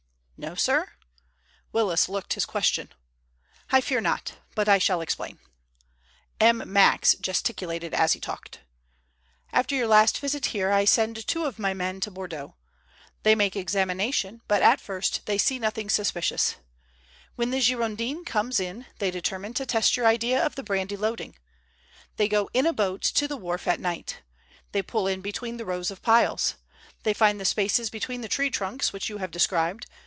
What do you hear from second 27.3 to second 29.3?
the spaces between the tree trunks which you have